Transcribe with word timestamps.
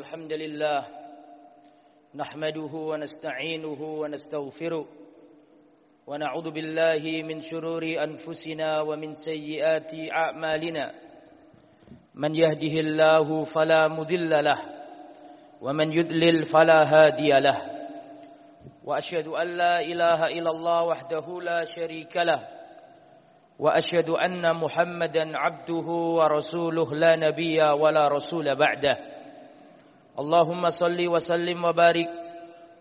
الحمد 0.00 0.32
لله 0.32 0.82
نحمده 2.14 2.72
ونستعينه 2.72 3.80
ونستغفره 3.82 4.86
ونعوذ 6.06 6.50
بالله 6.50 7.02
من 7.28 7.40
شرور 7.40 7.84
أنفسنا 7.84 8.80
ومن 8.80 9.14
سيئات 9.14 9.92
أعمالنا. 10.12 10.92
من 12.14 12.32
يهده 12.34 12.74
الله 12.80 13.44
فلا 13.44 13.88
مضل 13.88 14.44
له 14.44 14.60
ومن 15.60 15.92
يضلل 15.92 16.44
فلا 16.44 16.80
هادي 16.92 17.32
له. 17.46 17.58
وأشهد 18.84 19.28
أن 19.28 19.48
لا 19.56 19.80
إله 19.80 20.20
إلا 20.24 20.50
الله 20.50 20.84
وحده 20.84 21.26
لا 21.40 21.60
شريك 21.76 22.16
له. 22.16 22.48
وأشهد 23.58 24.08
أن 24.08 24.56
محمدا 24.56 25.24
عبده 25.36 25.88
ورسوله 26.18 26.88
لا 26.94 27.16
نبي 27.16 27.60
ولا 27.62 28.08
رسول 28.08 28.54
بعده. 28.56 29.09
اللهم 30.18 30.70
صل 30.70 31.08
وسلم 31.08 31.64
وبارك 31.64 32.08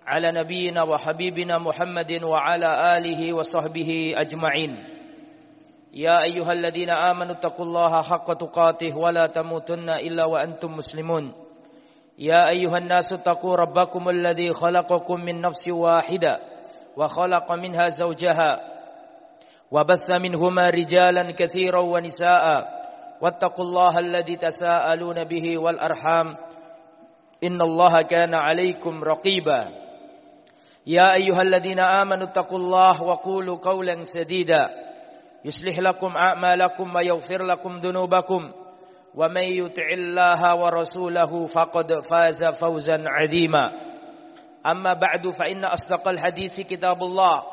على 0.08 0.28
نبينا 0.42 0.84
وحبيبنا 0.84 1.58
محمد 1.58 2.24
وعلى 2.24 2.70
آله 2.98 3.34
وصحبه 3.34 4.14
أجمعين. 4.18 4.72
يا 5.94 6.16
أيها 6.24 6.54
الذين 6.54 6.90
آمنوا 6.90 7.32
اتقوا 7.32 7.66
الله 7.66 8.02
حق 8.02 8.34
تقاته 8.34 8.98
ولا 8.98 9.26
تموتن 9.28 9.90
إلا 9.90 10.26
وأنتم 10.26 10.72
مسلمون. 10.74 11.34
يا 12.20 12.50
أيها 12.50 12.78
الناس 12.78 13.14
اتقوا 13.14 13.55
ربكم 13.55 14.10
الذي 14.10 14.54
خلقكم 14.54 15.18
من 15.22 15.41
نفس 15.41 15.68
واحدة 15.70 16.40
وخلق 16.98 17.52
منها 17.52 17.90
زوجها 17.90 18.52
وبث 19.72 20.12
منهما 20.12 20.70
رجالا 20.70 21.32
كثيرا 21.32 21.80
ونساء 21.80 22.46
واتقوا 23.21 23.66
الله 23.66 23.99
الذي 23.99 24.36
تساءلون 24.36 25.24
به 25.24 25.58
والأرحام 25.58 26.27
إن 27.43 27.62
الله 27.62 28.01
كان 28.01 28.34
عليكم 28.34 29.04
رقيبا. 29.04 29.70
يا 30.87 31.13
أيها 31.13 31.41
الذين 31.41 31.79
آمنوا 31.79 32.23
اتقوا 32.23 32.57
الله 32.57 33.04
وقولوا 33.04 33.57
قولا 33.57 34.04
سديدا. 34.04 34.70
يصلح 35.46 35.79
لكم 35.79 36.18
أعمالكم 36.18 36.96
ويغفر 36.96 37.43
لكم 37.43 37.77
ذنوبكم. 37.77 38.51
ومن 39.15 39.43
يطع 39.43 39.87
الله 39.93 40.55
ورسوله 40.55 41.48
فقد 41.48 41.93
فاز 42.12 42.43
فوزا 42.43 43.04
عظيما. 43.07 43.71
أما 44.65 44.93
بعد 44.93 45.29
فإن 45.29 45.65
أصدق 45.65 46.07
الحديث 46.07 46.59
كتاب 46.59 47.03
الله 47.03 47.43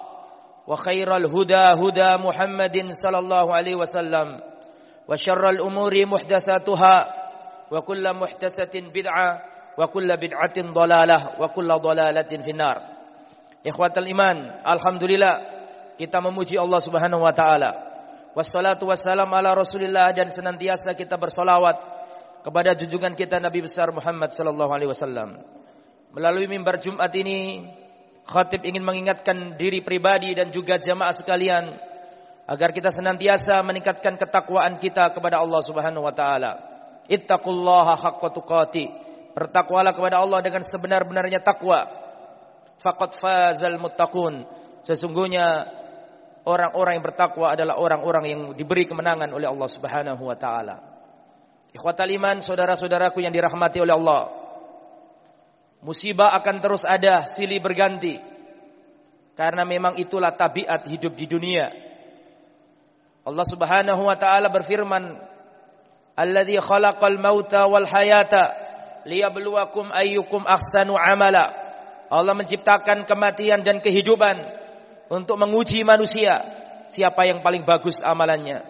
وخير 0.66 1.16
الهدى 1.16 1.54
هدى 1.54 2.10
محمد 2.26 2.76
صلى 2.90 3.18
الله 3.18 3.54
عليه 3.54 3.74
وسلم. 3.74 4.40
وشر 5.08 5.48
الأمور 5.50 6.06
محدثاتها 6.06 7.06
وكل 7.70 8.14
محدثة 8.14 8.80
wa 9.76 9.86
kulla 9.92 10.16
bid'atin 10.16 10.72
dalalah 10.72 11.36
wa 11.36 11.48
kulla 11.52 11.76
dalalatin 11.76 12.40
finnar. 12.40 12.96
Ikhwatal 13.60 14.08
iman, 14.08 14.64
alhamdulillah 14.64 15.34
kita 16.00 16.20
memuji 16.24 16.56
Allah 16.56 16.80
Subhanahu 16.80 17.22
wa 17.24 17.34
taala. 17.36 17.70
Wassalatu 18.36 18.88
wassalam 18.88 19.28
ala 19.32 19.56
Rasulillah 19.56 20.12
dan 20.12 20.28
senantiasa 20.28 20.92
kita 20.92 21.16
bersolawat 21.16 21.76
kepada 22.44 22.76
junjungan 22.76 23.16
kita 23.16 23.40
Nabi 23.40 23.64
besar 23.64 23.88
Muhammad 23.92 24.32
sallallahu 24.36 24.70
alaihi 24.70 24.92
wasallam. 24.92 25.40
Melalui 26.12 26.46
mimbar 26.48 26.76
Jumat 26.78 27.10
ini, 27.16 27.64
khatib 28.28 28.64
ingin 28.64 28.84
mengingatkan 28.84 29.56
diri 29.56 29.80
pribadi 29.80 30.36
dan 30.36 30.52
juga 30.52 30.76
jamaah 30.76 31.16
sekalian 31.16 31.64
agar 32.46 32.70
kita 32.70 32.94
senantiasa 32.94 33.58
meningkatkan 33.66 34.14
ketakwaan 34.20 34.78
kita 34.78 35.10
kepada 35.10 35.42
Allah 35.42 35.60
Subhanahu 35.64 36.06
wa 36.06 36.14
taala. 36.14 36.52
Ittaqullaha 37.08 37.98
haqqa 37.98 38.28
tuqatih 38.30 39.05
Bertakwalah 39.36 39.92
kepada 39.92 40.24
Allah 40.24 40.40
dengan 40.40 40.64
sebenar-benarnya 40.64 41.44
takwa. 41.44 41.84
Faqad 42.80 43.20
fazal 43.20 43.76
muttaqun. 43.76 44.48
Sesungguhnya 44.80 45.44
orang-orang 46.48 46.96
yang 46.96 47.04
bertakwa 47.04 47.52
adalah 47.52 47.76
orang-orang 47.76 48.24
yang 48.24 48.40
diberi 48.56 48.88
kemenangan 48.88 49.28
oleh 49.36 49.44
Allah 49.44 49.68
Subhanahu 49.68 50.24
wa 50.24 50.36
taala. 50.40 50.76
Ikhwatal 51.76 52.08
iman, 52.16 52.40
saudara-saudaraku 52.40 53.20
yang 53.20 53.36
dirahmati 53.36 53.76
oleh 53.84 53.92
Allah. 53.92 54.32
Musibah 55.84 56.32
akan 56.32 56.56
terus 56.64 56.88
ada, 56.88 57.28
silih 57.28 57.60
berganti. 57.60 58.16
Karena 59.36 59.68
memang 59.68 60.00
itulah 60.00 60.32
tabiat 60.32 60.88
hidup 60.88 61.12
di 61.12 61.28
dunia. 61.28 61.68
Allah 63.20 63.44
Subhanahu 63.44 64.00
wa 64.08 64.16
taala 64.16 64.48
berfirman, 64.48 65.12
"Alladzi 66.16 66.56
khalaqal 66.56 67.20
mauta 67.20 67.68
wal 67.68 67.84
hayata 67.84 68.65
liyabluwakum 69.06 69.94
ayyukum 69.94 70.42
ahsanu 70.44 70.98
amala." 70.98 71.54
Allah 72.06 72.34
menciptakan 72.34 73.02
kematian 73.06 73.66
dan 73.66 73.82
kehidupan 73.82 74.38
untuk 75.10 75.38
menguji 75.38 75.82
manusia 75.82 76.42
siapa 76.86 77.26
yang 77.26 77.42
paling 77.42 77.66
bagus 77.66 77.98
amalannya. 78.02 78.62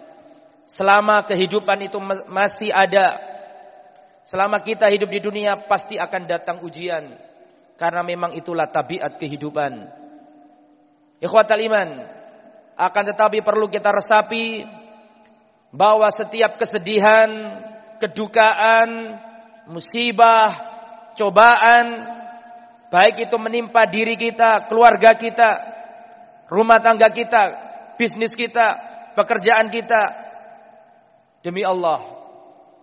Selama 0.67 1.23
kehidupan 1.23 1.87
itu 1.87 1.97
masih 2.27 2.73
ada, 2.73 3.15
selama 4.25 4.59
kita 4.59 4.91
hidup 4.91 5.07
di 5.07 5.21
dunia 5.23 5.55
pasti 5.69 5.95
akan 5.95 6.27
datang 6.27 6.57
ujian 6.65 7.15
karena 7.79 8.01
memang 8.03 8.35
itulah 8.35 8.67
tabiat 8.67 9.15
kehidupan. 9.15 9.87
Ikhwatal 11.23 11.61
iman, 11.61 11.89
akan 12.77 13.03
tetapi 13.13 13.41
perlu 13.41 13.71
kita 13.71 13.89
resapi 13.89 14.65
bahwa 15.71 16.09
setiap 16.11 16.59
kesedihan, 16.59 17.29
kedukaan, 18.03 19.17
musibah, 19.67 20.49
cobaan, 21.13 21.85
baik 22.87 23.27
itu 23.27 23.35
menimpa 23.35 23.87
diri 23.87 24.15
kita, 24.15 24.67
keluarga 24.71 25.15
kita, 25.15 25.49
rumah 26.47 26.79
tangga 26.79 27.11
kita, 27.11 27.43
bisnis 27.99 28.33
kita, 28.33 28.65
pekerjaan 29.13 29.67
kita, 29.67 30.01
demi 31.43 31.63
Allah, 31.63 32.03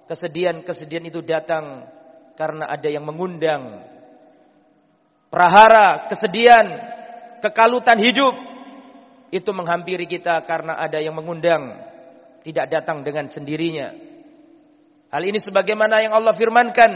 kesedihan-kesedihan 0.08 1.08
itu 1.08 1.24
datang 1.24 1.88
karena 2.36 2.68
ada 2.68 2.88
yang 2.90 3.04
mengundang. 3.06 3.84
Prahara, 5.32 6.06
kesedihan, 6.06 6.66
kekalutan 7.42 7.98
hidup 7.98 8.34
itu 9.34 9.50
menghampiri 9.50 10.06
kita 10.06 10.46
karena 10.46 10.78
ada 10.78 11.02
yang 11.02 11.16
mengundang, 11.18 11.82
tidak 12.46 12.70
datang 12.70 13.02
dengan 13.02 13.26
sendirinya. 13.26 13.90
Hal 15.14 15.22
ini 15.22 15.38
sebagaimana 15.38 16.02
yang 16.02 16.10
Allah 16.10 16.34
firmankan, 16.34 16.90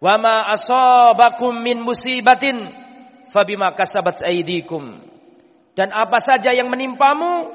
"Wa 0.00 0.16
ma 0.16 0.48
asabakum 0.48 1.52
min 1.60 1.84
musibatin 1.84 2.56
fabima 3.28 3.76
kasabat 3.76 4.24
aydikum." 4.24 5.04
Dan 5.76 5.92
apa 5.92 6.16
saja 6.24 6.56
yang 6.56 6.72
menimpamu 6.72 7.52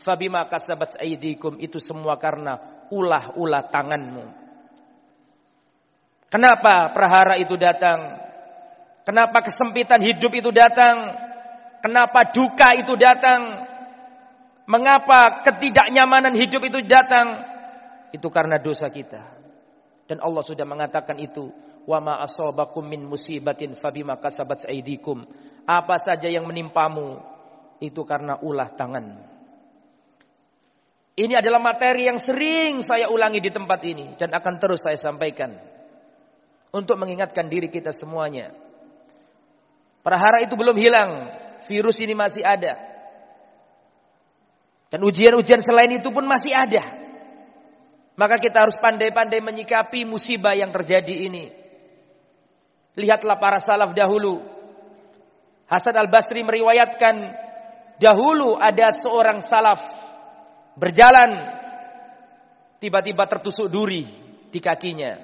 fabima 0.00 0.48
kasabat 0.48 0.96
aydikum 0.96 1.60
itu 1.60 1.76
semua 1.76 2.16
karena 2.16 2.56
ulah-ulah 2.88 3.68
tanganmu. 3.68 4.24
Kenapa 6.32 6.88
prahara 6.96 7.36
itu 7.36 7.60
datang? 7.60 8.16
Kenapa 9.04 9.44
kesempitan 9.44 10.00
hidup 10.00 10.32
itu 10.32 10.48
datang? 10.48 11.20
Kenapa 11.84 12.32
duka 12.32 12.72
itu 12.80 12.96
datang? 12.96 13.71
Mengapa 14.66 15.42
ketidaknyamanan 15.42 16.38
hidup 16.38 16.62
itu 16.66 16.78
datang? 16.86 17.42
Itu 18.14 18.30
karena 18.30 18.62
dosa 18.62 18.86
kita. 18.92 19.42
Dan 20.06 20.22
Allah 20.22 20.44
sudah 20.44 20.68
mengatakan 20.68 21.18
itu, 21.18 21.50
"Wa 21.88 21.98
ma 21.98 22.20
asabakum 22.22 22.84
min 22.84 23.02
musibatin 23.02 23.74
fabima 23.74 24.20
kasabat 24.20 24.68
aydikum." 24.68 25.26
Apa 25.66 25.98
saja 25.98 26.30
yang 26.30 26.46
menimpamu 26.46 27.18
itu 27.82 28.02
karena 28.06 28.38
ulah 28.38 28.70
tangan. 28.70 29.32
Ini 31.12 31.44
adalah 31.44 31.60
materi 31.60 32.08
yang 32.08 32.16
sering 32.16 32.80
saya 32.80 33.12
ulangi 33.12 33.42
di 33.42 33.50
tempat 33.52 33.80
ini 33.84 34.16
dan 34.16 34.32
akan 34.32 34.54
terus 34.56 34.80
saya 34.80 34.96
sampaikan 34.96 35.54
untuk 36.72 36.96
mengingatkan 36.96 37.52
diri 37.52 37.68
kita 37.68 37.92
semuanya. 37.92 38.52
Perahara 40.02 40.40
itu 40.42 40.56
belum 40.56 40.74
hilang, 40.74 41.10
virus 41.68 42.00
ini 42.00 42.16
masih 42.16 42.42
ada. 42.42 42.91
Dan 44.92 45.00
ujian-ujian 45.08 45.64
selain 45.64 45.88
itu 45.96 46.12
pun 46.12 46.28
masih 46.28 46.52
ada. 46.52 46.84
Maka 48.12 48.36
kita 48.36 48.68
harus 48.68 48.76
pandai-pandai 48.76 49.40
menyikapi 49.40 50.04
musibah 50.04 50.52
yang 50.52 50.68
terjadi 50.68 51.32
ini. 51.32 51.48
Lihatlah 53.00 53.40
para 53.40 53.56
salaf 53.56 53.96
dahulu. 53.96 54.44
Hasan 55.64 55.96
al-Basri 55.96 56.44
meriwayatkan 56.44 57.14
dahulu 57.96 58.60
ada 58.60 58.92
seorang 58.92 59.40
salaf 59.40 59.80
berjalan 60.76 61.40
tiba-tiba 62.76 63.24
tertusuk 63.24 63.72
duri 63.72 64.04
di 64.52 64.60
kakinya. 64.60 65.16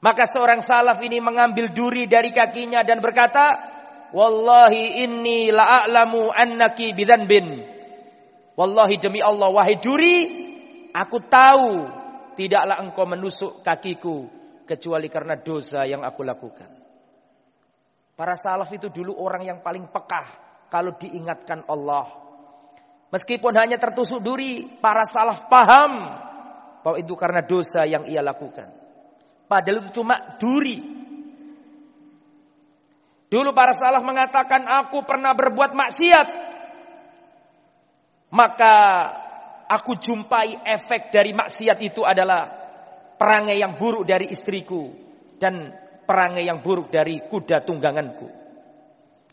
Maka 0.00 0.24
seorang 0.24 0.64
salaf 0.64 0.96
ini 1.04 1.20
mengambil 1.20 1.68
duri 1.68 2.08
dari 2.08 2.32
kakinya 2.32 2.80
dan 2.80 3.04
berkata, 3.04 3.76
Wallahi 4.08 5.04
inni 5.04 5.52
la'alamu 5.52 6.32
annaki 6.32 6.96
bidanbin. 6.96 7.64
Wallahi 8.58 8.98
demi 8.98 9.22
Allah, 9.22 9.52
wahai 9.54 9.78
duri, 9.78 10.16
aku 10.90 11.22
tahu 11.30 11.70
tidaklah 12.34 12.82
engkau 12.82 13.06
menusuk 13.06 13.62
kakiku 13.62 14.26
kecuali 14.66 15.06
karena 15.06 15.38
dosa 15.38 15.86
yang 15.86 16.02
aku 16.02 16.26
lakukan. 16.26 16.70
Para 18.18 18.34
salaf 18.34 18.66
itu 18.74 18.90
dulu 18.90 19.14
orang 19.14 19.46
yang 19.46 19.58
paling 19.62 19.86
pekah 19.94 20.26
kalau 20.66 20.98
diingatkan 20.98 21.62
Allah. 21.70 22.26
Meskipun 23.14 23.54
hanya 23.54 23.78
tertusuk 23.78 24.20
duri, 24.20 24.66
para 24.82 25.06
salaf 25.06 25.46
paham 25.46 25.92
bahwa 26.82 26.98
itu 26.98 27.14
karena 27.14 27.46
dosa 27.46 27.86
yang 27.86 28.10
ia 28.10 28.18
lakukan. 28.20 28.74
Padahal 29.46 29.86
itu 29.86 30.02
cuma 30.02 30.36
duri. 30.36 30.97
Dulu 33.28 33.52
para 33.52 33.76
salaf 33.76 34.00
mengatakan 34.08 34.64
aku 34.64 35.04
pernah 35.04 35.36
berbuat 35.36 35.76
maksiat. 35.76 36.28
Maka 38.32 38.74
aku 39.68 40.00
jumpai 40.00 40.64
efek 40.64 41.12
dari 41.12 41.36
maksiat 41.36 41.78
itu 41.84 42.04
adalah 42.04 42.48
perangai 43.20 43.60
yang 43.60 43.76
buruk 43.76 44.08
dari 44.08 44.32
istriku 44.32 44.88
dan 45.36 45.76
perangai 46.08 46.44
yang 46.48 46.64
buruk 46.64 46.88
dari 46.88 47.20
kuda 47.28 47.68
tungganganku. 47.68 48.28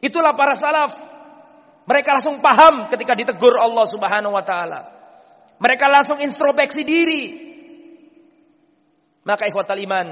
Itulah 0.03 0.35
para 0.35 0.59
salaf. 0.59 0.91
Mereka 1.85 2.19
langsung 2.19 2.43
paham 2.43 2.91
ketika 2.91 3.15
ditegur 3.15 3.55
Allah 3.55 3.85
Subhanahu 3.87 4.35
wa 4.35 4.43
taala. 4.43 4.79
Mereka 5.55 5.87
langsung 5.87 6.19
introspeksi 6.19 6.83
diri. 6.83 7.23
Maka 9.23 9.47
ikhwatal 9.47 9.79
iman, 9.81 10.07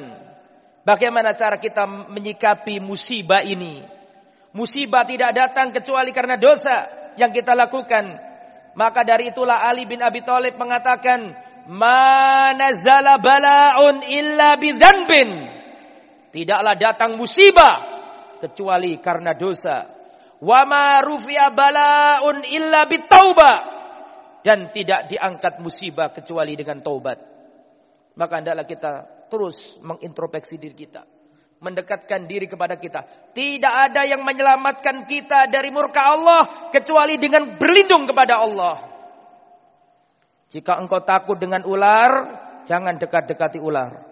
bagaimana 0.83 1.35
cara 1.35 1.57
kita 1.59 1.87
menyikapi 1.87 2.79
musibah 2.83 3.43
ini? 3.43 3.83
Musibah 4.53 5.01
tidak 5.03 5.33
datang 5.33 5.73
kecuali 5.73 6.13
karena 6.13 6.37
dosa 6.37 6.87
yang 7.17 7.33
kita 7.33 7.57
lakukan. 7.57 8.05
Maka 8.73 9.01
dari 9.01 9.33
itulah 9.33 9.65
Ali 9.65 9.89
bin 9.89 10.01
Abi 10.01 10.21
Thalib 10.21 10.57
mengatakan, 10.57 11.33
"Mana 11.69 12.73
zala 12.77 13.17
bala'un 13.17 14.05
illa 14.05 14.53
bidzanbin." 14.57 15.29
Tidaklah 16.33 16.73
datang 16.77 17.13
musibah 17.13 17.75
kecuali 18.41 18.97
karena 18.97 19.37
dosa. 19.37 19.85
Wa 20.41 20.65
ma 20.65 20.97
rufi'a 21.05 21.53
bala'un 21.53 22.41
illa 22.49 22.81
bitauba. 22.89 23.53
Dan 24.43 24.75
tidak 24.75 25.07
diangkat 25.07 25.63
musibah 25.63 26.11
kecuali 26.11 26.57
dengan 26.59 26.83
taubat. 26.83 27.15
Maka 28.19 28.33
hendaklah 28.43 28.67
kita 28.67 28.91
terus 29.33 29.81
mengintrospeksi 29.81 30.61
diri 30.61 30.77
kita 30.77 31.01
mendekatkan 31.63 32.27
diri 32.27 32.45
kepada 32.45 32.75
kita. 32.75 33.31
Tidak 33.31 33.73
ada 33.89 34.03
yang 34.03 34.19
menyelamatkan 34.27 35.07
kita 35.07 35.47
dari 35.47 35.71
murka 35.71 36.03
Allah 36.03 36.67
kecuali 36.75 37.15
dengan 37.15 37.55
berlindung 37.55 38.03
kepada 38.03 38.43
Allah. 38.43 38.91
Jika 40.51 40.75
engkau 40.77 41.01
takut 41.07 41.39
dengan 41.39 41.63
ular, 41.63 42.11
jangan 42.67 42.99
dekat-dekati 42.99 43.63
ular. 43.63 44.05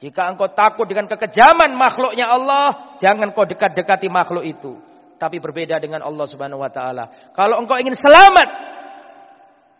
Jika 0.00 0.32
engkau 0.32 0.50
takut 0.50 0.88
dengan 0.88 1.06
kekejaman 1.06 1.76
makhluknya 1.76 2.26
Allah, 2.26 2.96
jangan 2.98 3.30
kau 3.36 3.46
dekat-dekati 3.46 4.08
makhluk 4.08 4.48
itu. 4.48 4.80
Tapi 5.18 5.42
berbeda 5.42 5.82
dengan 5.82 6.06
Allah 6.06 6.26
Subhanahu 6.26 6.62
wa 6.62 6.70
taala. 6.70 7.10
Kalau 7.34 7.58
engkau 7.62 7.78
ingin 7.78 7.98
selamat 7.98 8.48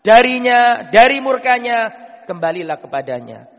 darinya, 0.03 0.91
dari 0.91 1.23
murkanya, 1.23 1.91
kembalilah 2.27 2.75
kepadanya. 2.79 3.58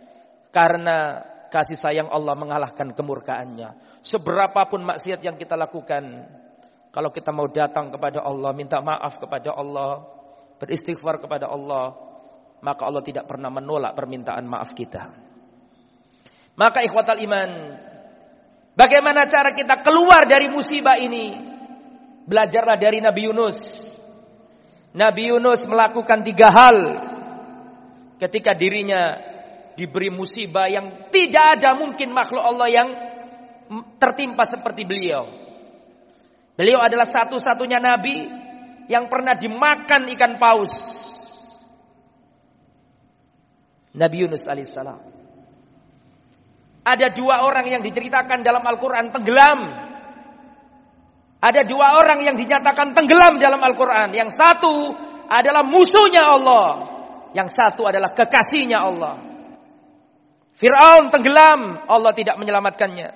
Karena 0.50 1.22
kasih 1.50 1.78
sayang 1.78 2.08
Allah 2.10 2.38
mengalahkan 2.38 2.94
kemurkaannya. 2.94 4.02
Seberapapun 4.02 4.86
maksiat 4.86 5.20
yang 5.22 5.34
kita 5.34 5.58
lakukan, 5.58 6.26
kalau 6.94 7.10
kita 7.10 7.34
mau 7.34 7.50
datang 7.50 7.90
kepada 7.90 8.22
Allah, 8.22 8.54
minta 8.54 8.78
maaf 8.78 9.18
kepada 9.18 9.54
Allah, 9.54 10.06
beristighfar 10.62 11.22
kepada 11.22 11.50
Allah, 11.50 11.94
maka 12.62 12.82
Allah 12.86 13.02
tidak 13.02 13.26
pernah 13.26 13.50
menolak 13.50 13.94
permintaan 13.94 14.46
maaf 14.46 14.70
kita. 14.74 15.10
Maka 16.58 16.82
ikhwatal 16.82 17.18
iman, 17.22 17.50
bagaimana 18.74 19.26
cara 19.26 19.54
kita 19.54 19.82
keluar 19.82 20.26
dari 20.26 20.50
musibah 20.50 20.98
ini? 20.98 21.34
Belajarlah 22.26 22.78
dari 22.78 23.02
Nabi 23.02 23.26
Yunus. 23.26 23.58
Nabi 24.94 25.30
Yunus 25.30 25.62
melakukan 25.66 26.26
tiga 26.26 26.50
hal 26.50 26.78
ketika 28.18 28.52
dirinya 28.58 29.29
diberi 29.80 30.12
musibah 30.12 30.68
yang 30.68 31.08
tidak 31.08 31.56
ada 31.56 31.72
mungkin 31.72 32.12
makhluk 32.12 32.44
Allah 32.44 32.68
yang 32.68 32.88
tertimpa 33.96 34.44
seperti 34.44 34.84
beliau. 34.84 35.24
Beliau 36.52 36.84
adalah 36.84 37.08
satu-satunya 37.08 37.80
nabi 37.80 38.28
yang 38.92 39.08
pernah 39.08 39.32
dimakan 39.32 40.12
ikan 40.12 40.36
paus. 40.36 40.76
Nabi 43.96 44.16
Yunus 44.20 44.44
alaihissalam. 44.44 45.00
Ada 46.84 47.08
dua 47.16 47.48
orang 47.48 47.64
yang 47.64 47.80
diceritakan 47.80 48.44
dalam 48.44 48.60
Al-Quran 48.60 49.08
tenggelam. 49.08 49.60
Ada 51.40 51.64
dua 51.64 51.96
orang 51.96 52.20
yang 52.20 52.36
dinyatakan 52.36 52.92
tenggelam 52.92 53.40
dalam 53.40 53.60
Al-Quran. 53.64 54.12
Yang 54.12 54.36
satu 54.36 54.92
adalah 55.32 55.64
musuhnya 55.64 56.20
Allah. 56.20 56.68
Yang 57.32 57.56
satu 57.56 57.88
adalah 57.88 58.12
kekasihnya 58.12 58.76
Allah. 58.84 59.29
Fir'aun 60.60 61.08
tenggelam, 61.08 61.88
Allah 61.88 62.12
tidak 62.12 62.36
menyelamatkannya. 62.36 63.08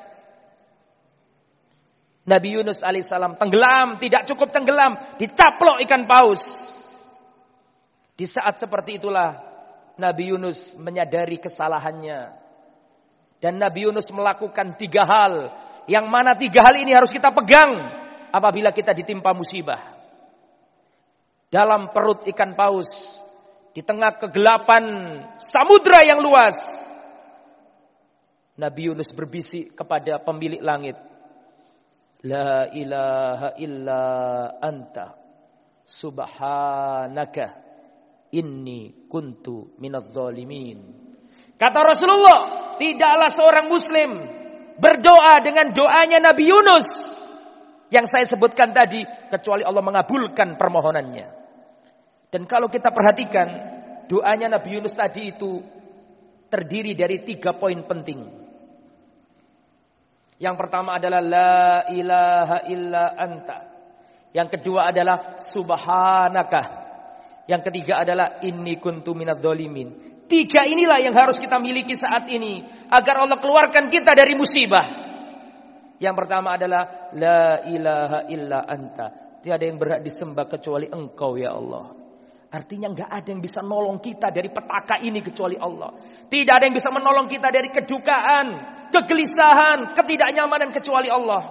Nabi 2.25 2.57
Yunus 2.57 2.81
alaihissalam 2.81 3.37
tenggelam, 3.37 4.01
tidak 4.01 4.25
cukup 4.25 4.49
tenggelam, 4.49 4.97
dicaplok 5.21 5.85
ikan 5.85 6.09
paus. 6.09 6.41
Di 8.17 8.25
saat 8.25 8.57
seperti 8.57 8.97
itulah 8.97 9.37
Nabi 10.01 10.33
Yunus 10.33 10.73
menyadari 10.81 11.37
kesalahannya. 11.37 12.33
Dan 13.45 13.61
Nabi 13.61 13.93
Yunus 13.93 14.09
melakukan 14.09 14.81
tiga 14.81 15.05
hal. 15.05 15.53
Yang 15.85 16.07
mana 16.09 16.33
tiga 16.33 16.65
hal 16.65 16.81
ini 16.81 16.97
harus 16.97 17.13
kita 17.13 17.29
pegang 17.29 17.93
apabila 18.33 18.73
kita 18.73 18.97
ditimpa 18.97 19.37
musibah. 19.37 19.93
Dalam 21.53 21.93
perut 21.93 22.25
ikan 22.25 22.57
paus, 22.57 23.21
di 23.77 23.85
tengah 23.85 24.17
kegelapan 24.17 24.85
samudra 25.37 26.01
yang 26.09 26.25
luas, 26.25 26.57
Nabi 28.55 28.87
Yunus 28.87 29.11
berbisik 29.11 29.75
kepada 29.75 30.23
pemilik 30.23 30.63
langit. 30.63 30.95
La 32.25 32.71
ilaha 32.73 33.53
illa 33.61 34.03
anta 34.63 35.13
subhanaka 35.85 37.47
inni 38.33 39.07
kuntu 39.11 39.77
minadh 39.77 40.09
zalimin. 40.09 40.81
Kata 41.55 41.81
Rasulullah, 41.85 42.41
tidaklah 42.81 43.31
seorang 43.31 43.67
muslim 43.71 44.11
berdoa 44.81 45.39
dengan 45.45 45.71
doanya 45.71 46.19
Nabi 46.19 46.51
Yunus 46.51 46.87
yang 47.95 48.11
saya 48.11 48.27
sebutkan 48.27 48.75
tadi 48.75 49.07
kecuali 49.31 49.63
Allah 49.63 49.85
mengabulkan 49.85 50.59
permohonannya. 50.59 51.27
Dan 52.33 52.43
kalau 52.51 52.67
kita 52.67 52.91
perhatikan 52.91 53.47
doanya 54.11 54.59
Nabi 54.59 54.81
Yunus 54.81 54.99
tadi 54.99 55.31
itu 55.31 55.63
terdiri 56.51 56.99
dari 56.99 57.23
tiga 57.23 57.55
poin 57.55 57.79
penting. 57.87 58.44
Yang 60.39 60.55
pertama 60.67 60.99
adalah 60.99 61.23
la 61.23 61.87
ilaha 61.95 62.59
illa 62.67 63.05
anta. 63.15 63.59
Yang 64.35 64.59
kedua 64.59 64.91
adalah 64.91 65.39
subhanaka. 65.39 66.63
Yang 67.47 67.71
ketiga 67.71 68.03
adalah 68.03 68.43
inni 68.43 68.83
kuntu 68.83 69.15
minadz 69.15 69.39
dolimin. 69.39 70.15
Tiga 70.25 70.65
inilah 70.65 70.99
yang 71.05 71.15
harus 71.15 71.37
kita 71.37 71.61
miliki 71.61 71.95
saat 71.95 72.27
ini 72.33 72.65
agar 72.89 73.23
Allah 73.23 73.39
keluarkan 73.39 73.93
kita 73.93 74.17
dari 74.17 74.35
musibah. 74.35 75.05
Yang 76.01 76.15
pertama 76.19 76.59
adalah 76.59 77.13
la 77.15 77.63
ilaha 77.71 78.19
illa 78.33 78.59
anta. 78.67 79.39
Tiada 79.45 79.69
yang 79.69 79.77
berhak 79.77 80.01
disembah 80.01 80.49
kecuali 80.49 80.89
Engkau 80.89 81.37
ya 81.37 81.53
Allah. 81.53 81.93
Artinya 82.55 82.91
nggak 82.91 83.11
ada 83.11 83.29
yang 83.35 83.43
bisa 83.43 83.61
nolong 83.61 83.99
kita 83.99 84.31
dari 84.31 84.49
petaka 84.49 85.03
ini 85.05 85.21
kecuali 85.21 85.59
Allah. 85.59 85.91
Tidak 86.27 86.55
ada 86.55 86.65
yang 86.65 86.75
bisa 86.75 86.89
menolong 86.89 87.27
kita 87.27 87.51
dari 87.51 87.67
kedukaan, 87.67 88.47
kegelisahan, 88.95 89.99
ketidaknyamanan 89.99 90.71
kecuali 90.71 91.11
Allah. 91.11 91.43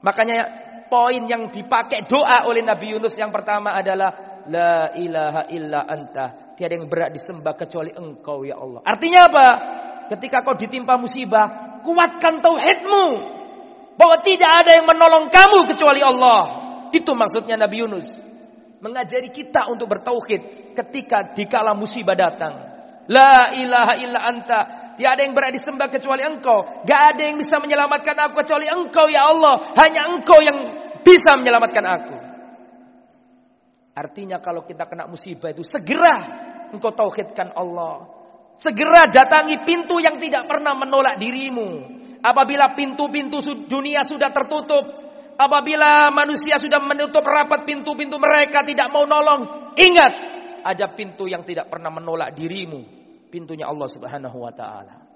Makanya 0.00 0.40
poin 0.88 1.28
yang 1.28 1.52
dipakai 1.52 2.08
doa 2.08 2.48
oleh 2.48 2.64
Nabi 2.64 2.96
Yunus 2.96 3.12
yang 3.18 3.28
pertama 3.28 3.76
adalah 3.76 4.40
la 4.48 4.94
ilaha 4.96 5.42
illa 5.52 5.84
anta. 5.84 6.56
Tiada 6.56 6.78
yang 6.78 6.88
berat 6.88 7.12
disembah 7.12 7.52
kecuali 7.58 7.92
Engkau 7.92 8.46
ya 8.46 8.56
Allah. 8.56 8.80
Artinya 8.86 9.20
apa? 9.28 9.46
Ketika 10.16 10.46
kau 10.46 10.54
ditimpa 10.54 10.96
musibah, 10.96 11.78
kuatkan 11.82 12.40
tauhidmu 12.40 13.06
bahwa 13.98 14.16
tidak 14.22 14.64
ada 14.64 14.70
yang 14.78 14.86
menolong 14.86 15.28
kamu 15.28 15.66
kecuali 15.68 16.00
Allah. 16.00 16.42
Itu 16.94 17.12
maksudnya 17.12 17.58
Nabi 17.58 17.82
Yunus. 17.82 18.08
Mengajari 18.80 19.34
kita 19.34 19.66
untuk 19.72 19.90
bertauhid 19.90 20.72
ketika 20.78 21.34
dikala 21.34 21.74
musibah 21.74 22.14
datang. 22.14 22.54
La 23.10 23.50
ilaha 23.54 23.94
illa 23.98 24.20
anta 24.22 24.85
Tiada 24.96 25.20
yang 25.22 25.36
berada 25.36 25.52
disembah 25.52 25.92
kecuali 25.92 26.24
engkau. 26.24 26.84
Gak 26.88 27.00
ada 27.14 27.22
yang 27.28 27.36
bisa 27.36 27.60
menyelamatkan 27.60 28.16
aku 28.16 28.40
kecuali 28.40 28.66
engkau 28.66 29.06
ya 29.12 29.28
Allah. 29.28 29.76
Hanya 29.76 30.08
engkau 30.16 30.40
yang 30.40 30.58
bisa 31.04 31.36
menyelamatkan 31.36 31.84
aku. 31.84 32.16
Artinya 33.96 34.40
kalau 34.40 34.64
kita 34.64 34.84
kena 34.88 35.08
musibah 35.08 35.52
itu 35.52 35.64
segera 35.64 36.16
engkau 36.72 36.92
tauhidkan 36.92 37.52
Allah. 37.52 38.08
Segera 38.56 39.04
datangi 39.08 39.60
pintu 39.68 40.00
yang 40.00 40.16
tidak 40.16 40.48
pernah 40.48 40.72
menolak 40.72 41.20
dirimu. 41.20 41.96
Apabila 42.24 42.72
pintu-pintu 42.72 43.38
dunia 43.68 44.00
sudah 44.02 44.32
tertutup, 44.32 44.84
apabila 45.36 46.08
manusia 46.10 46.56
sudah 46.56 46.80
menutup 46.80 47.22
rapat 47.22 47.68
pintu-pintu 47.68 48.16
mereka 48.16 48.64
tidak 48.64 48.88
mau 48.88 49.04
nolong, 49.04 49.72
ingat 49.76 50.12
ada 50.66 50.86
pintu 50.96 51.30
yang 51.30 51.46
tidak 51.46 51.70
pernah 51.70 51.92
menolak 51.92 52.34
dirimu, 52.34 53.05
pintunya 53.28 53.66
Allah 53.66 53.88
Subhanahu 53.90 54.38
wa 54.40 54.52
taala. 54.54 55.06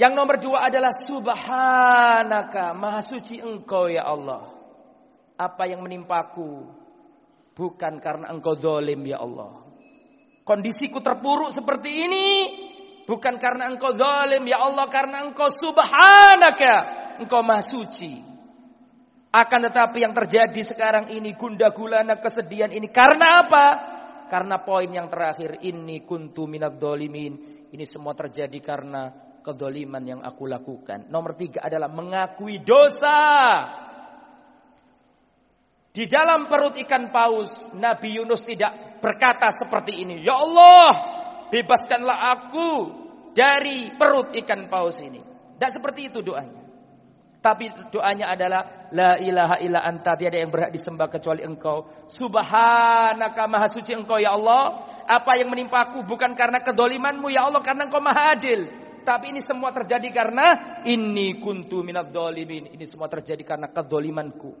Yang 0.00 0.12
nomor 0.16 0.36
dua 0.40 0.66
adalah 0.66 0.90
subhanaka, 0.90 2.72
maha 2.74 3.04
suci 3.04 3.38
engkau 3.38 3.86
ya 3.86 4.08
Allah. 4.08 4.50
Apa 5.36 5.68
yang 5.68 5.84
menimpaku 5.84 6.64
bukan 7.52 8.00
karena 8.00 8.32
engkau 8.32 8.56
zalim 8.56 9.04
ya 9.04 9.20
Allah. 9.20 9.62
Kondisiku 10.42 10.98
terpuruk 10.98 11.54
seperti 11.54 12.08
ini 12.08 12.26
bukan 13.04 13.36
karena 13.38 13.68
engkau 13.70 13.92
zalim 13.94 14.42
ya 14.48 14.64
Allah, 14.64 14.88
karena 14.88 15.22
engkau 15.22 15.52
subhanaka, 15.52 16.74
engkau 17.22 17.44
maha 17.44 17.62
suci. 17.62 18.32
Akan 19.32 19.64
tetapi 19.64 20.02
yang 20.02 20.12
terjadi 20.12 20.60
sekarang 20.60 21.08
ini 21.14 21.32
gunda 21.36 21.72
gulana 21.72 22.20
kesedihan 22.20 22.68
ini 22.68 22.88
karena 22.90 23.46
apa? 23.46 23.66
Karena 24.32 24.64
poin 24.64 24.88
yang 24.88 25.12
terakhir 25.12 25.60
ini 25.60 26.08
kuntu 26.08 26.48
minad 26.48 26.80
dolimin. 26.80 27.68
Ini 27.68 27.84
semua 27.84 28.16
terjadi 28.16 28.56
karena 28.64 29.12
kedoliman 29.44 30.00
yang 30.00 30.20
aku 30.24 30.48
lakukan. 30.48 31.12
Nomor 31.12 31.36
tiga 31.36 31.60
adalah 31.68 31.92
mengakui 31.92 32.64
dosa. 32.64 33.20
Di 35.92 36.08
dalam 36.08 36.48
perut 36.48 36.80
ikan 36.80 37.12
paus, 37.12 37.68
Nabi 37.76 38.16
Yunus 38.16 38.40
tidak 38.48 39.04
berkata 39.04 39.52
seperti 39.52 40.00
ini. 40.00 40.24
Ya 40.24 40.40
Allah, 40.40 40.90
bebaskanlah 41.52 42.18
aku 42.32 42.68
dari 43.36 43.92
perut 44.00 44.32
ikan 44.32 44.72
paus 44.72 44.96
ini. 45.04 45.20
Tidak 45.20 45.70
seperti 45.76 46.08
itu 46.08 46.24
doanya. 46.24 46.61
Tapi 47.42 47.90
doanya 47.90 48.30
adalah 48.30 48.86
La 48.94 49.18
ilaha 49.18 49.58
illa 49.58 49.82
anta 49.82 50.14
tiada 50.14 50.38
yang 50.38 50.54
berhak 50.54 50.70
disembah 50.70 51.10
kecuali 51.10 51.42
engkau 51.42 52.06
Subhanaka 52.06 53.50
maha 53.50 53.66
suci 53.66 53.90
engkau 53.98 54.22
ya 54.22 54.38
Allah 54.38 54.86
Apa 55.10 55.34
yang 55.42 55.50
menimpaku 55.50 56.06
bukan 56.06 56.38
karena 56.38 56.62
kedolimanmu 56.62 57.26
ya 57.34 57.50
Allah 57.50 57.58
Karena 57.58 57.90
engkau 57.90 57.98
maha 57.98 58.38
adil 58.38 58.82
tapi 59.02 59.34
ini 59.34 59.42
semua 59.42 59.74
terjadi 59.74 60.14
karena 60.14 60.78
ini 60.86 61.42
kuntu 61.42 61.82
minat 61.82 62.14
dolimin. 62.14 62.70
Ini 62.70 62.86
semua 62.86 63.10
terjadi 63.10 63.42
karena 63.42 63.66
kedolimanku. 63.66 64.54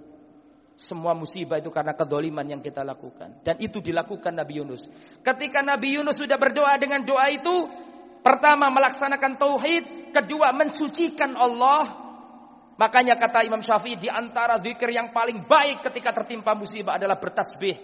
Semua 0.74 1.14
musibah 1.14 1.62
itu 1.62 1.70
karena 1.70 1.94
kedoliman 1.94 2.42
yang 2.42 2.58
kita 2.58 2.82
lakukan. 2.82 3.38
Dan 3.46 3.62
itu 3.62 3.78
dilakukan 3.78 4.34
Nabi 4.34 4.58
Yunus. 4.58 4.90
Ketika 5.22 5.62
Nabi 5.62 5.94
Yunus 5.94 6.18
sudah 6.18 6.36
berdoa 6.36 6.74
dengan 6.76 7.06
doa 7.06 7.30
itu. 7.30 7.70
Pertama 8.22 8.70
melaksanakan 8.70 9.38
tauhid. 9.38 10.10
Kedua 10.10 10.50
mensucikan 10.54 11.38
Allah. 11.38 12.01
Makanya 12.82 13.14
kata 13.14 13.46
Imam 13.46 13.62
Syafi'i 13.62 13.94
di 13.94 14.10
antara 14.10 14.58
zikir 14.58 14.90
yang 14.90 15.14
paling 15.14 15.46
baik 15.46 15.86
ketika 15.86 16.10
tertimpa 16.10 16.50
musibah 16.58 16.98
adalah 16.98 17.14
bertasbih. 17.14 17.78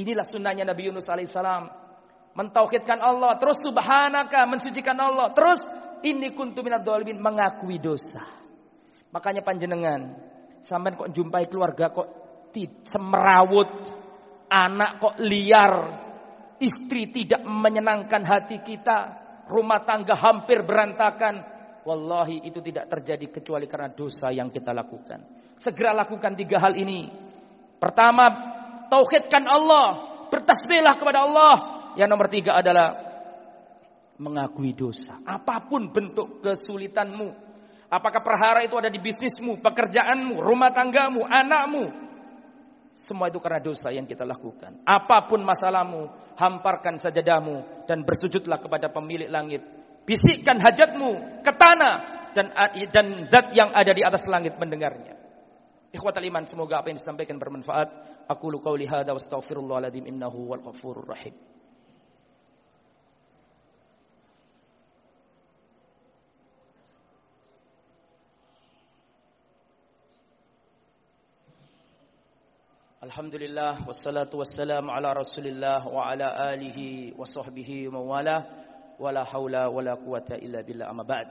Inilah 0.00 0.24
sunnahnya 0.24 0.64
Nabi 0.64 0.88
Yunus 0.88 1.04
alaihissalam 1.04 1.68
mentauhidkan 2.32 3.04
Allah, 3.04 3.36
terus 3.36 3.60
subhanaka 3.60 4.48
mensucikan 4.48 4.96
Allah, 4.96 5.28
terus 5.36 5.60
ini 6.08 6.32
kuntu 6.32 6.64
minad 6.64 6.88
dhalimin 6.88 7.20
mengakui 7.20 7.76
dosa. 7.76 8.24
Makanya 9.12 9.44
panjenengan 9.44 10.24
sampai 10.64 10.96
kok 10.96 11.12
jumpai 11.12 11.44
keluarga 11.44 11.92
kok 11.92 12.08
semerawut, 12.80 13.68
anak 14.48 15.04
kok 15.04 15.20
liar, 15.20 15.74
istri 16.64 17.12
tidak 17.12 17.44
menyenangkan 17.44 18.24
hati 18.24 18.64
kita, 18.64 18.98
rumah 19.52 19.84
tangga 19.84 20.16
hampir 20.16 20.64
berantakan. 20.64 21.55
Wallahi 21.86 22.42
itu 22.42 22.58
tidak 22.58 22.90
terjadi 22.90 23.30
kecuali 23.30 23.70
karena 23.70 23.94
dosa 23.94 24.34
yang 24.34 24.50
kita 24.50 24.74
lakukan. 24.74 25.22
Segera 25.54 25.94
lakukan 25.94 26.34
tiga 26.34 26.58
hal 26.58 26.74
ini. 26.74 27.06
Pertama, 27.78 28.26
tauhidkan 28.90 29.46
Allah, 29.46 29.86
bertasbihlah 30.26 30.98
kepada 30.98 31.22
Allah, 31.22 31.54
yang 31.94 32.10
nomor 32.10 32.26
tiga 32.26 32.58
adalah 32.58 33.06
mengakui 34.18 34.74
dosa. 34.74 35.22
Apa 35.22 35.62
pun 35.70 35.94
bentuk 35.94 36.42
kesulitanmu. 36.42 37.46
Apakah 37.86 38.18
perhara 38.18 38.66
itu 38.66 38.74
ada 38.74 38.90
di 38.90 38.98
bisnismu, 38.98 39.62
pekerjaanmu, 39.62 40.42
rumah 40.42 40.74
tanggamu, 40.74 41.22
anakmu. 41.22 41.86
Semua 42.98 43.30
itu 43.30 43.38
karena 43.38 43.62
dosa 43.62 43.94
yang 43.94 44.10
kita 44.10 44.26
lakukan. 44.26 44.82
Apa 44.82 45.30
pun 45.30 45.44
masalahmu, 45.46 46.34
hamparkan 46.34 46.98
sajadahmu 46.98 47.86
dan 47.86 48.02
bersujudlah 48.02 48.58
kepada 48.58 48.90
pemilik 48.90 49.30
langit. 49.30 49.62
Bisikkan 50.06 50.62
hajatmu 50.62 51.42
ke 51.42 51.52
tanah 51.58 52.30
dan 52.30 52.54
dan 52.94 53.06
zat 53.26 53.50
yang 53.58 53.74
ada 53.74 53.90
di 53.90 54.06
atas 54.06 54.22
langit 54.30 54.54
mendengarnya. 54.54 55.18
Ikhwatal 55.90 56.22
iman, 56.30 56.46
semoga 56.46 56.78
apa 56.78 56.94
yang 56.94 56.98
disampaikan 57.02 57.42
bermanfaat. 57.42 57.88
Aku 58.30 58.46
lu 58.52 58.62
wa 58.62 60.06
innahu 60.06 60.54
wal 60.54 60.62
ghafurur 60.62 61.10
rahim. 61.10 61.34
Alhamdulillah 73.06 73.86
wassalatu 73.86 74.42
wassalamu 74.42 74.90
ala 74.90 75.14
Rasulillah 75.14 75.86
wa 75.86 76.10
ala 76.10 76.26
alihi 76.50 77.14
wa 77.14 77.22
sahbihi 77.22 77.86
wa 77.86 78.02
mawala 78.02 78.65
wala 78.96 79.24
haula 79.24 79.68
wala 79.68 79.96
quwata 79.96 80.40
illa 80.40 80.64
billah 80.64 80.88
amma 80.88 81.04
ba'd. 81.04 81.28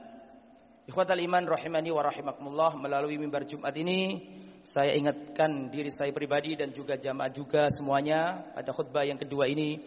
Ikhwatal 0.86 1.18
iman 1.18 1.42
rahimani 1.50 1.90
wa 1.90 2.02
rahimakumullah 2.06 2.78
melalui 2.78 3.18
mimbar 3.18 3.42
Jumat 3.42 3.74
ini 3.74 4.22
saya 4.62 4.94
ingatkan 4.94 5.70
diri 5.70 5.90
saya 5.90 6.14
pribadi 6.14 6.54
dan 6.54 6.70
juga 6.70 6.94
jamaah 6.94 7.30
juga 7.30 7.70
semuanya 7.70 8.50
pada 8.54 8.70
khutbah 8.70 9.02
yang 9.02 9.18
kedua 9.18 9.50
ini 9.50 9.78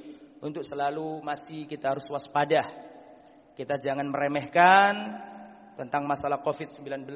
untuk 0.43 0.63
selalu 0.63 1.23
masih 1.23 1.67
kita 1.67 1.95
harus 1.95 2.07
waspada. 2.11 2.63
Kita 3.55 3.75
jangan 3.75 4.07
meremehkan 4.07 4.93
tentang 5.75 6.07
masalah 6.07 6.39
Covid-19 6.43 7.11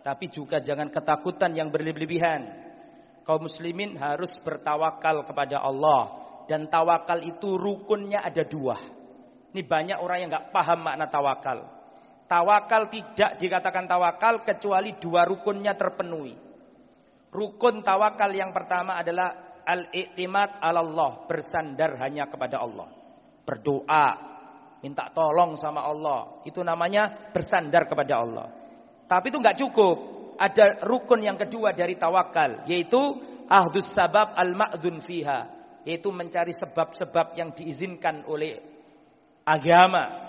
tapi 0.00 0.28
juga 0.32 0.60
jangan 0.60 0.88
ketakutan 0.88 1.52
yang 1.56 1.68
berlebihan 1.68 2.66
kaum 3.26 3.42
muslimin 3.42 3.98
harus 3.98 4.38
bertawakal 4.38 5.26
kepada 5.26 5.58
Allah 5.60 6.14
dan 6.46 6.70
tawakal 6.70 7.20
itu 7.20 7.58
rukunnya 7.58 8.22
ada 8.22 8.46
dua. 8.46 8.95
Ini 9.56 9.64
banyak 9.64 10.04
orang 10.04 10.18
yang 10.20 10.28
nggak 10.28 10.52
paham 10.52 10.84
makna 10.84 11.08
tawakal. 11.08 11.64
Tawakal 12.28 12.92
tidak 12.92 13.40
dikatakan 13.40 13.88
tawakal 13.88 14.44
kecuali 14.44 15.00
dua 15.00 15.24
rukunnya 15.24 15.72
terpenuhi. 15.72 16.36
Rukun 17.32 17.80
tawakal 17.80 18.36
yang 18.36 18.52
pertama 18.52 19.00
adalah 19.00 19.56
al-i'timad 19.64 20.60
Allah, 20.60 21.24
bersandar 21.24 21.96
hanya 22.04 22.28
kepada 22.28 22.60
Allah. 22.60 22.92
Berdoa, 23.48 24.06
minta 24.84 25.08
tolong 25.08 25.56
sama 25.56 25.88
Allah. 25.88 26.44
Itu 26.44 26.60
namanya 26.60 27.32
bersandar 27.32 27.88
kepada 27.88 28.12
Allah. 28.12 28.52
Tapi 29.08 29.32
itu 29.32 29.40
nggak 29.40 29.56
cukup 29.56 29.96
ada 30.36 30.84
rukun 30.84 31.24
yang 31.24 31.40
kedua 31.40 31.72
dari 31.72 31.96
tawakal 31.96 32.68
yaitu 32.68 33.00
ahdus 33.48 33.88
sabab 33.88 34.36
al 34.36 34.52
ma'dun 34.52 35.00
fiha 35.00 35.48
yaitu 35.88 36.12
mencari 36.12 36.52
sebab-sebab 36.52 37.40
yang 37.40 37.56
diizinkan 37.56 38.28
oleh 38.28 38.75
agama. 39.46 40.26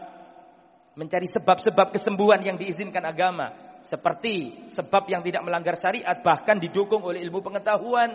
Mencari 0.94 1.26
sebab-sebab 1.26 1.94
kesembuhan 1.94 2.42
yang 2.46 2.58
diizinkan 2.58 3.02
agama. 3.06 3.54
Seperti 3.82 4.70
sebab 4.70 5.10
yang 5.10 5.22
tidak 5.26 5.46
melanggar 5.46 5.74
syariat 5.78 6.22
bahkan 6.22 6.62
didukung 6.62 7.02
oleh 7.02 7.22
ilmu 7.26 7.42
pengetahuan. 7.42 8.14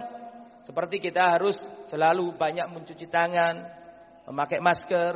Seperti 0.63 1.03
kita 1.03 1.39
harus 1.39 1.63
selalu 1.91 2.39
banyak 2.39 2.71
mencuci 2.71 3.11
tangan 3.11 3.83
memakai 4.27 4.63
masker 4.63 5.15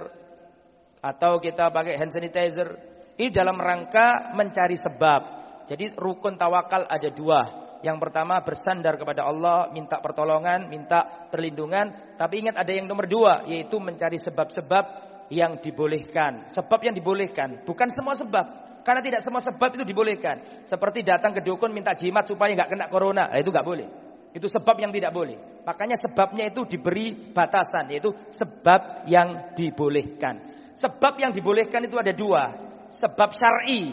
atau 1.03 1.39
kita 1.39 1.71
pakai 1.71 1.95
hand 1.95 2.11
sanitizer. 2.11 2.69
Ini 3.17 3.31
dalam 3.33 3.57
rangka 3.57 4.35
mencari 4.37 4.77
sebab. 4.77 5.21
Jadi 5.67 5.95
rukun 5.95 6.37
tawakal 6.37 6.85
ada 6.87 7.09
dua. 7.11 7.41
Yang 7.81 7.99
pertama 8.03 8.41
bersandar 8.43 8.99
kepada 8.99 9.25
Allah, 9.25 9.71
minta 9.71 10.03
pertolongan, 10.03 10.67
minta 10.67 11.29
perlindungan. 11.31 12.19
Tapi 12.19 12.43
ingat 12.43 12.57
ada 12.59 12.73
yang 12.73 12.91
nomor 12.91 13.07
dua, 13.07 13.47
yaitu 13.47 13.79
mencari 13.79 14.19
sebab-sebab 14.19 15.06
yang 15.33 15.59
dibolehkan. 15.59 16.47
Sebab 16.51 16.81
yang 16.87 16.95
dibolehkan, 16.95 17.67
bukan 17.67 17.91
semua 17.91 18.15
sebab. 18.15 18.47
Karena 18.87 19.03
tidak 19.03 19.27
semua 19.27 19.43
sebab 19.43 19.75
itu 19.75 19.83
dibolehkan. 19.83 20.63
Seperti 20.63 21.03
datang 21.03 21.35
ke 21.35 21.43
dukun 21.43 21.75
minta 21.75 21.91
jimat 21.99 22.23
supaya 22.23 22.55
nggak 22.55 22.71
kena 22.71 22.87
corona, 22.87 23.27
nah, 23.27 23.39
itu 23.39 23.51
nggak 23.51 23.67
boleh. 23.67 23.89
Itu 24.31 24.47
sebab 24.47 24.79
yang 24.79 24.95
tidak 24.95 25.11
boleh. 25.11 25.35
Makanya 25.67 25.99
sebabnya 25.99 26.47
itu 26.47 26.63
diberi 26.69 27.35
batasan, 27.35 27.91
yaitu 27.91 28.15
sebab 28.31 29.11
yang 29.11 29.59
dibolehkan. 29.59 30.39
Sebab 30.77 31.19
yang 31.19 31.33
dibolehkan 31.35 31.83
itu 31.83 31.99
ada 31.99 32.15
dua. 32.15 32.55
Sebab 32.93 33.33
syar'i, 33.35 33.91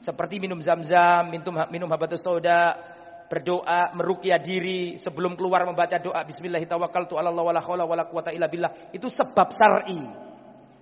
seperti 0.00 0.40
minum 0.40 0.56
zam-zam, 0.64 1.28
minum 1.28 1.52
minum 1.68 1.90
habatus 1.92 2.24
soda, 2.24 2.72
berdoa, 3.28 3.92
merukyah 3.92 4.40
diri, 4.40 4.96
sebelum 4.96 5.36
keluar 5.36 5.68
membaca 5.68 6.00
doa 6.00 6.24
bismillahirrahmanirrahim 6.24 8.96
Itu 8.96 9.12
sebab 9.12 9.52
syar'i. 9.52 10.31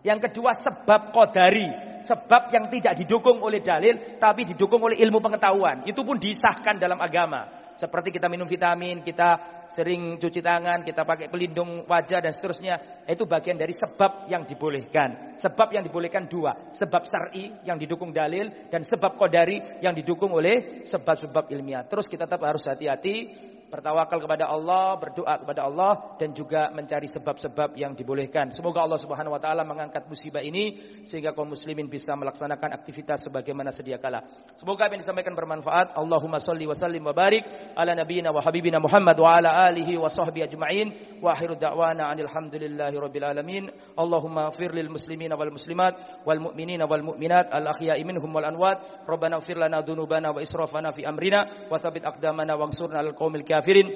Yang 0.00 0.30
kedua 0.30 0.57
sebab 0.57 1.12
kodari, 1.12 1.69
sebab 2.00 2.49
yang 2.52 2.73
tidak 2.73 2.97
didukung 2.97 3.40
oleh 3.45 3.61
dalil 3.61 4.16
tapi 4.16 4.49
didukung 4.49 4.80
oleh 4.80 4.97
ilmu 4.97 5.21
pengetahuan. 5.21 5.85
Itu 5.85 6.02
pun 6.04 6.16
disahkan 6.16 6.80
dalam 6.80 6.97
agama. 6.97 7.61
Seperti 7.80 8.12
kita 8.12 8.28
minum 8.28 8.45
vitamin, 8.45 9.00
kita 9.00 9.64
sering 9.73 10.21
cuci 10.21 10.45
tangan, 10.45 10.85
kita 10.85 11.00
pakai 11.00 11.33
pelindung 11.33 11.88
wajah 11.88 12.21
dan 12.21 12.28
seterusnya. 12.28 12.76
Itu 13.09 13.25
bagian 13.25 13.57
dari 13.57 13.73
sebab 13.73 14.28
yang 14.28 14.45
dibolehkan. 14.45 15.40
Sebab 15.40 15.73
yang 15.73 15.88
dibolehkan 15.88 16.28
dua. 16.28 16.69
Sebab 16.76 17.02
syar'i 17.09 17.49
yang 17.64 17.80
didukung 17.80 18.12
dalil 18.12 18.69
dan 18.69 18.85
sebab 18.85 19.16
kodari 19.16 19.80
yang 19.80 19.97
didukung 19.97 20.28
oleh 20.28 20.85
sebab-sebab 20.85 21.49
ilmiah. 21.49 21.88
Terus 21.88 22.04
kita 22.04 22.28
tetap 22.28 22.45
harus 22.45 22.61
hati-hati 22.69 23.49
bertawakal 23.71 24.19
kepada 24.19 24.50
Allah, 24.50 24.99
berdoa 24.99 25.35
kepada 25.41 25.71
Allah 25.71 26.19
dan 26.19 26.35
juga 26.35 26.69
mencari 26.75 27.07
sebab-sebab 27.07 27.79
yang 27.79 27.95
dibolehkan. 27.95 28.50
Semoga 28.50 28.83
Allah 28.83 28.99
Subhanahu 28.99 29.39
wa 29.39 29.41
taala 29.41 29.62
mengangkat 29.62 30.11
musibah 30.11 30.43
ini 30.43 30.77
sehingga 31.07 31.31
kaum 31.33 31.55
muslimin 31.55 31.87
bisa 31.87 32.19
melaksanakan 32.19 32.75
aktivitas 32.75 33.23
sebagaimana 33.25 33.71
sedia 33.71 34.03
kala. 34.03 34.27
Semoga 34.59 34.91
apa 34.91 34.99
yang 34.99 35.03
disampaikan 35.07 35.39
bermanfaat. 35.39 35.95
Allahumma 35.95 36.43
salli 36.43 36.67
wa 36.67 36.75
sallim 36.75 37.07
wa 37.07 37.15
barik 37.15 37.47
ala 37.79 37.95
nabiyyina 37.95 38.35
wa 38.35 38.43
habibina 38.43 38.83
Muhammad 38.83 39.17
wa 39.17 39.39
ala 39.39 39.71
alihi 39.71 39.95
wa 39.95 40.11
sahbihi 40.11 40.50
ajma'in. 40.50 40.87
Wa 41.23 41.39
akhiru 41.39 41.55
da'wana 41.55 42.11
rabbil 42.11 43.25
alamin. 43.25 43.71
Allahumma 43.95 44.50
ighfir 44.50 44.75
lil 44.75 44.91
muslimina 44.91 45.39
wal 45.39 45.55
muslimat 45.55 46.25
wal 46.27 46.50
mu'minina 46.50 46.91
wal 46.91 47.07
mu'minat 47.15 47.55
al 47.55 47.71
ahya'i 47.71 48.03
minhum 48.03 48.29
wal 48.35 48.45
anwat. 48.45 49.07
Rabbana 49.07 49.39
ighfir 49.39 49.62
lana 49.62 49.79
dhunubana 49.87 50.35
wa 50.35 50.43
israfana 50.43 50.91
fi 50.91 51.07
amrina 51.07 51.71
wa 51.71 51.79
thabbit 51.79 52.03
aqdamana 52.03 52.59
wansurna 52.59 52.99
al 52.99 53.15
qaumil 53.15 53.47
kafirin 53.61 53.88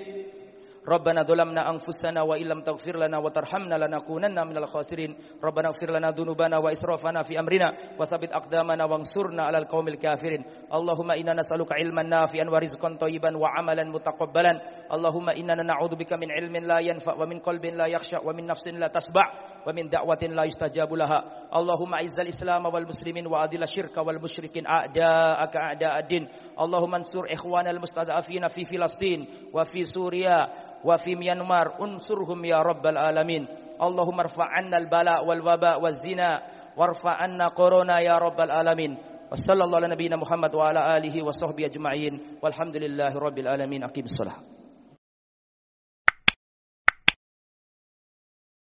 ربنا 0.88 1.22
ظلمنا 1.22 1.70
أنفسنا 1.70 2.22
وإن 2.22 2.46
لم 2.46 2.60
تغفر 2.60 2.96
لنا 2.96 3.18
وترحمنا 3.18 3.74
لنكونن 3.74 4.46
من 4.46 4.56
الخاسرين. 4.56 5.16
ربنا 5.44 5.68
اغفر 5.68 5.90
لنا 5.90 6.10
ذنوبنا 6.10 6.58
وإسرافنا 6.58 7.22
في 7.22 7.40
أمرنا 7.40 7.72
وثبت 8.00 8.32
أقدامنا 8.32 8.84
وانصرنا 8.84 9.42
على 9.42 9.58
القوم 9.58 9.88
الكافرين. 9.88 10.44
اللهم 10.74 11.10
إنا 11.10 11.32
نسألك 11.32 11.72
علما 11.72 12.02
نافعا 12.02 12.44
ورزقا 12.50 12.96
طيبا 13.00 13.36
وعملا 13.36 13.84
متقبلا. 13.84 14.52
اللهم 14.92 15.30
إننا 15.30 15.62
نعوذ 15.62 15.96
بك 15.96 16.12
من 16.12 16.30
علم 16.30 16.56
لا 16.56 16.78
ينفع 16.78 17.14
ومن 17.14 17.38
قلب 17.38 17.64
لا 17.64 17.86
يخشع 17.86 18.20
ومن 18.24 18.46
نفس 18.46 18.68
لا 18.68 18.86
تشبع 18.86 19.24
ومن 19.66 19.88
دعوة 19.88 20.22
لا 20.22 20.44
يستجاب 20.44 20.92
لها. 20.92 21.48
اللهم 21.56 21.94
أعز 21.94 22.20
الإسلام 22.20 22.66
والمسلمين 22.66 23.26
وأذل 23.26 23.62
الشرك 23.62 23.96
والمشركين. 23.96 24.66
أعداءك 24.66 25.56
أعداء 25.56 25.98
الدين. 25.98 26.28
اللهم 26.60 26.94
انصر 26.94 27.24
إخوان 27.30 27.66
المستضعفين 27.66 28.48
في 28.48 28.64
فلسطين 28.64 29.26
وفي 29.52 29.84
سوريا 29.84 30.73
wa 30.84 30.94
fi 31.00 31.16
Myanmar 31.16 31.80
unsurhum 31.80 32.44
ya 32.44 32.60
rabbal 32.62 32.94
alamin 33.00 33.48
Allahumma 33.80 34.28
rfa'anna 34.28 34.76
al-bala 34.78 35.24
wal 35.26 35.42
waba 35.42 35.80
waz 35.82 35.98
zina 36.04 36.44
warfa'anna 36.78 37.50
corona 37.56 37.98
ya 38.04 38.20
rabbal 38.20 38.52
alamin 38.52 38.94
wa 39.26 39.34
sallallahu 39.34 39.80
ala 39.82 39.88
nabiyyina 39.90 40.20
Muhammad 40.20 40.52
wa 40.54 40.70
ala 40.70 40.94
alihi 40.94 41.24
wa 41.24 41.32
sahbihi 41.34 41.66
ajma'in 41.72 42.14
walhamdulillahi 42.44 43.16
rabbil 43.18 43.48
alamin 43.50 43.82
aqimus 43.82 44.14
salah 44.14 44.38